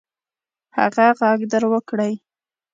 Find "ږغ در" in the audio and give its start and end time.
1.19-1.63